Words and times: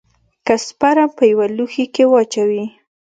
که 0.45 0.55
سپرم 0.67 1.09
په 1.17 1.23
يوه 1.31 1.47
لوښي 1.55 1.85
کښې 1.95 2.05
واچوې. 2.09 2.63